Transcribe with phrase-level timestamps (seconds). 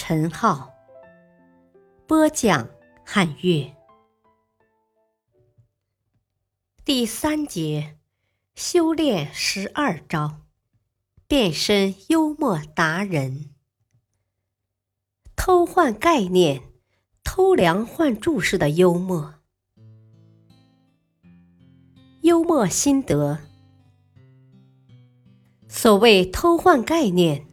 [0.00, 0.72] 陈浩，
[2.06, 2.68] 播讲
[3.04, 3.74] 汉乐。
[6.84, 7.98] 第三节，
[8.54, 10.42] 修炼十二招，
[11.26, 13.50] 变身幽默达人。
[15.34, 16.62] 偷换概念、
[17.24, 19.34] 偷梁换柱式的幽默，
[22.20, 23.40] 幽默心得。
[25.66, 27.47] 所谓偷换概念，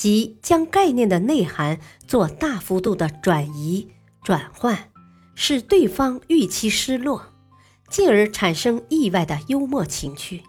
[0.00, 3.90] 即将概念的内涵做大幅度的转移、
[4.22, 4.90] 转换，
[5.34, 7.26] 使对方预期失落，
[7.90, 10.42] 进而产生意外的幽默情趣。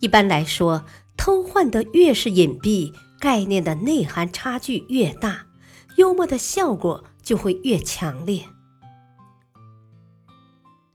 [0.00, 0.84] 一般来说，
[1.16, 5.46] 偷换的越是隐蔽，概念的内涵差距越大，
[5.96, 8.48] 幽默的效果就会越强烈。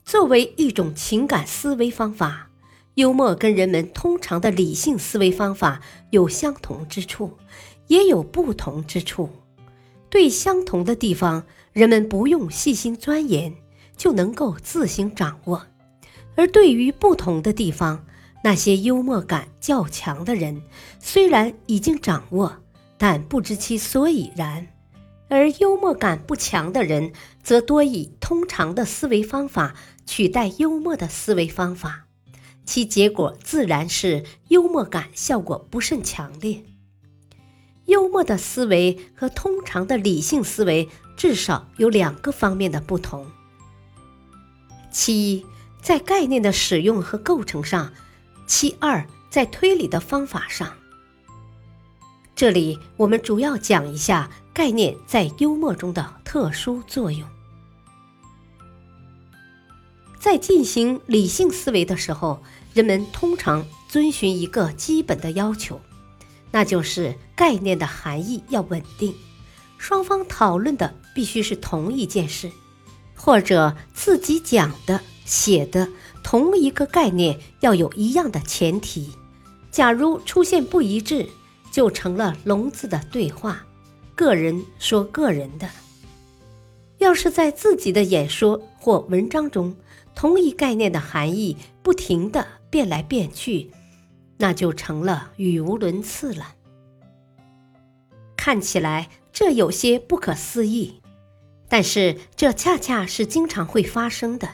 [0.04, 2.50] 作为一种情感思维方法。
[2.96, 7.38] 幽默跟人们通常的理性思维方法有相同之处，
[7.88, 9.30] 也有不同之处。
[10.10, 13.54] 对相同的地方，人们不用细心钻研
[13.98, 15.60] 就能够自行掌握；
[16.36, 18.06] 而对于不同的地方，
[18.46, 20.62] 那些幽默感较强的人
[21.00, 22.64] 虽然已经掌握，
[22.98, 24.68] 但不知其所以然；
[25.28, 27.12] 而幽默感不强的人
[27.44, 32.05] 则多以通常的思维方法取代幽默的思维方法。
[32.66, 36.64] 其结果自然是幽默感效果不甚强烈。
[37.86, 43.28] 幽默的思维和通常的理性思维至少有两个方面的不同：
[44.92, 45.46] 其一，
[45.82, 47.92] 在概念的使用和构成上；
[48.48, 50.74] 其二，在推理的方法上。
[52.36, 57.35] 这里我们主要讲一下概念在幽默中的特殊作用。
[60.26, 62.42] 在进行理性思维的时候，
[62.74, 65.80] 人们通常遵循一个基本的要求，
[66.50, 69.14] 那就是概念的含义要稳定，
[69.78, 72.50] 双方讨论的必须是同一件事，
[73.16, 75.88] 或者自己讲的、写的
[76.24, 79.12] 同一个概念要有一样的前提。
[79.70, 81.30] 假如出现不一致，
[81.72, 83.64] 就成了聋子的对话，
[84.16, 85.70] 个人说个人的。
[86.98, 89.76] 要是在自己的演说或文章中，
[90.16, 93.70] 同一概念的含义不停的变来变去，
[94.38, 96.56] 那就成了语无伦次了。
[98.38, 101.02] 看起来这有些不可思议，
[101.68, 104.48] 但是这恰恰是经常会发生的，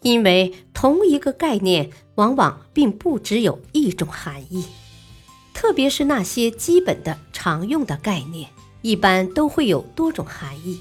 [0.00, 4.64] 因为同一个概念往往并不只有一种含义，
[5.52, 8.48] 特别是那些基本的常用的概念，
[8.80, 10.80] 一般都会有多种含义。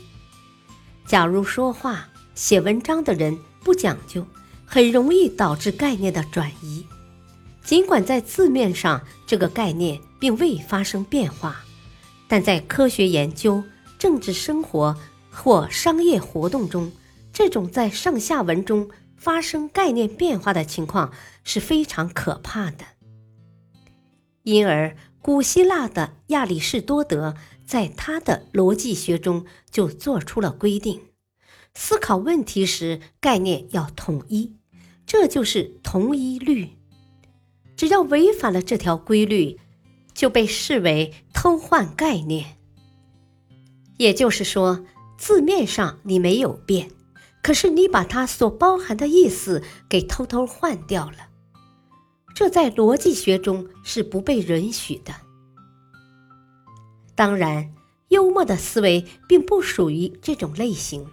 [1.05, 3.37] 假如说话、写文章的人。
[3.67, 4.25] 不讲究，
[4.65, 6.85] 很容易导致概念的转移。
[7.65, 11.65] 尽管在字面上这个概念并未发生变化，
[12.29, 13.61] 但在科学研究、
[13.99, 14.95] 政治生活
[15.29, 16.93] 或商业活动中，
[17.33, 21.11] 这种在上下文中发生概念变化的情况
[21.43, 22.85] 是非常可怕的。
[24.43, 27.35] 因而，古希腊的亚里士多德
[27.65, 31.01] 在他的逻辑学中就做出了规定。
[31.73, 34.53] 思考问题时，概念要统一，
[35.05, 36.69] 这就是同一律。
[37.75, 39.59] 只要违反了这条规律，
[40.13, 42.57] 就被视为偷换概念。
[43.97, 44.85] 也就是说，
[45.17, 46.91] 字面上你没有变，
[47.43, 51.29] 可是你把它所包含的意思给偷偷换掉了，
[52.35, 55.13] 这在逻辑学中是不被允许的。
[57.15, 57.73] 当然，
[58.09, 61.07] 幽默的思维并不属于这种类型。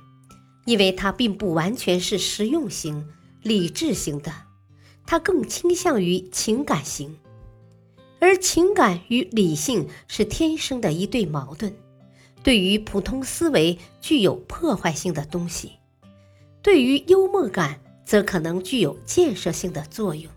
[0.64, 3.06] 因为它并不完全是实用型、
[3.42, 4.32] 理智型的，
[5.06, 7.18] 它更倾向于情感型，
[8.18, 11.74] 而情感与理性是天生的一对矛盾，
[12.42, 15.72] 对于普通思维具有破坏性的东西，
[16.62, 20.32] 对于幽默感则可能具有建设性的作用。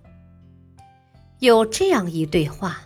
[1.39, 2.81] 有这样一对话：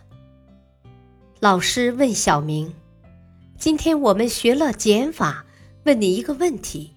[1.40, 2.74] 老师问小明
[3.58, 5.46] ：“今天我们学了减法，
[5.86, 6.94] 问你一个问题。”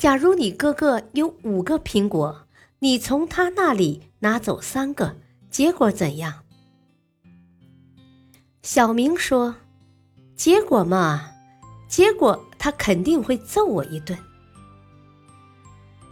[0.00, 2.46] 假如你哥哥有五个苹果，
[2.78, 5.14] 你从他那里拿走三个，
[5.50, 6.42] 结果怎样？
[8.62, 9.54] 小明说
[10.34, 11.28] ：“结果嘛，
[11.86, 14.18] 结果他肯定会揍我一顿。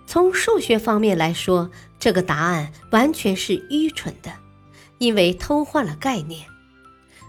[0.06, 4.31] 从数学方面来说，这个答案完全是愚蠢的，
[4.99, 6.46] 因为偷换了概念。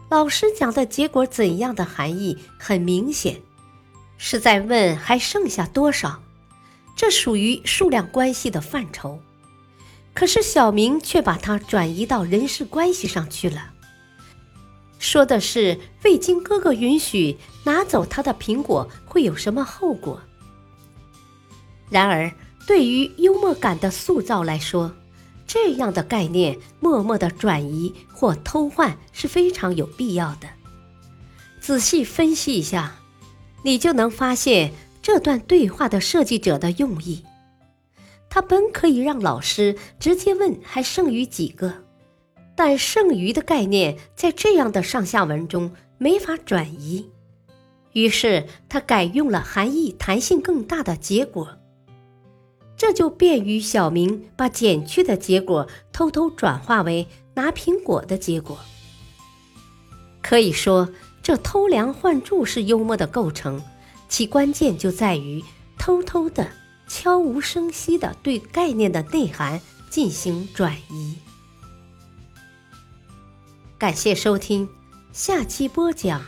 [0.09, 3.41] 老师讲的结果怎样的含义，很明显
[4.17, 6.21] 是在问还剩下多少，
[6.99, 9.21] 这属于数量关系的范畴。
[10.13, 13.71] 可是小明却把它转移到人事关系上去了，
[14.97, 20.21] 说的是未经哥哥允许拿走他的苹果会有什么后果。
[21.89, 22.29] 然而，
[22.67, 24.93] 对于幽默感的塑造来说，
[25.47, 30.49] 这样的概念默默的转移或偷换是非常有必要的。
[31.61, 32.97] 仔细分析一下，
[33.63, 37.23] 你就能发现这段对话的设计者的用意。
[38.29, 41.83] 他本可以让老师直接问还剩余几个，
[42.55, 47.09] 但剩余的概念在这样的上下文中没法转移，
[47.93, 51.57] 于是他改用了含义弹性更大的结果。
[52.77, 58.57] 这就便于小明把减去的结果偷偷转化为拿苹果的结果。
[60.21, 60.89] 可以说，
[61.23, 63.61] 这偷梁换柱是幽默的构成，
[64.09, 65.41] 其关键就在于
[65.77, 66.51] 偷偷的、
[66.87, 71.15] 悄无声息的对概念的内涵进行转移。
[73.77, 74.67] 感谢收听，
[75.13, 76.21] 下期播讲：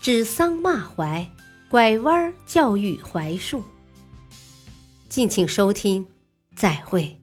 [0.00, 1.28] 指桑骂槐，
[1.68, 3.62] 拐弯教育槐树。
[5.08, 6.06] 敬请收听，
[6.54, 7.20] 再会。